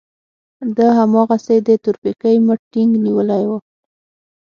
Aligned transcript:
ده 0.75 0.87
هماغسې 0.99 1.55
د 1.67 1.69
تورپيکۍ 1.83 2.35
مټ 2.45 2.59
ټينګ 2.71 2.91
نيولی 3.03 3.43
و. 3.49 3.51